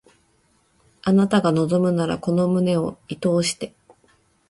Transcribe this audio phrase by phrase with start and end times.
[1.03, 3.75] あなたが望むならこの胸を射通して